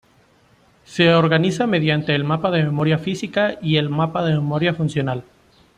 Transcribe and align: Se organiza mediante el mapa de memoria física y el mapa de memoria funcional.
Se 0.83 1.13
organiza 1.13 1.67
mediante 1.67 2.15
el 2.15 2.23
mapa 2.23 2.49
de 2.49 2.63
memoria 2.63 2.97
física 2.97 3.59
y 3.61 3.77
el 3.77 3.89
mapa 3.91 4.25
de 4.25 4.33
memoria 4.33 4.73
funcional. 4.73 5.23